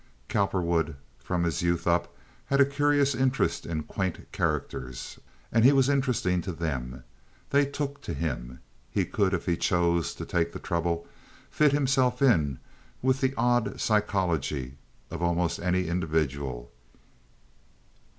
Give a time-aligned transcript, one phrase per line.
[0.29, 2.11] Cowperwood from his youth up
[2.47, 5.19] had had a curious interest in quaint characters,
[5.51, 7.03] and he was interesting to them;
[7.51, 8.61] they "took" to him.
[8.89, 11.05] He could, if he chose to take the trouble,
[11.51, 12.57] fit himself in
[13.03, 14.73] with the odd psychology
[15.11, 16.71] of almost any individual.